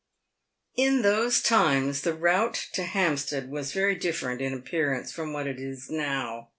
[0.75, 5.45] In those times the route to Hampstead was very different in ap pearance from what
[5.45, 6.49] it is now.